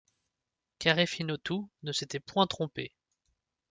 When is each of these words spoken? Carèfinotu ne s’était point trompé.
Carèfinotu 0.79 1.61
ne 1.83 1.91
s’était 1.91 2.19
point 2.19 2.47
trompé. 2.47 2.91